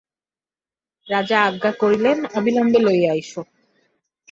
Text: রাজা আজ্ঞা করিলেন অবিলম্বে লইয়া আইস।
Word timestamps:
রাজা 1.07 1.37
আজ্ঞা 1.47 1.71
করিলেন 1.81 2.17
অবিলম্বে 2.37 2.79
লইয়া 2.85 3.09
আইস। 3.13 3.31